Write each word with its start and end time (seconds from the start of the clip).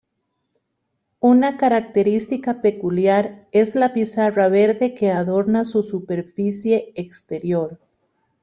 Una 1.19 1.57
característica 1.57 2.59
peculiar 2.59 3.47
es 3.51 3.75
la 3.75 3.93
pizarra 3.93 4.49
verde 4.49 4.95
que 4.95 5.11
adorna 5.11 5.63
su 5.63 5.83
superficie 5.83 6.91
exterior. 6.95 7.79